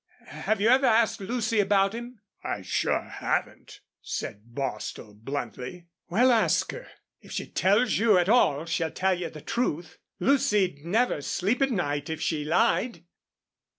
Have 0.25 0.59
you 0.59 0.67
ever 0.69 0.87
asked 0.87 1.19
Lucy 1.21 1.59
about 1.59 1.93
him?" 1.93 2.21
"I 2.43 2.63
sure 2.63 3.03
haven't," 3.03 3.81
said 4.01 4.41
Bostil, 4.55 5.13
bluntly. 5.13 5.89
"Well, 6.09 6.31
ask 6.31 6.71
her. 6.71 6.87
If 7.19 7.31
she 7.33 7.45
tells 7.45 7.99
you 7.99 8.17
at 8.17 8.27
all 8.27 8.65
she'll 8.65 8.89
tell 8.89 9.15
the 9.15 9.41
truth. 9.41 9.99
Lucy'd 10.19 10.83
never 10.83 11.21
sleep 11.21 11.61
at 11.61 11.69
night 11.69 12.09
if 12.09 12.19
she 12.19 12.43
lied." 12.43 13.03